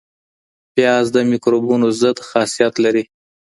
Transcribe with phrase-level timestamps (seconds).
[0.73, 3.03] پیاز د میکروبونو ضد خاصیت لري.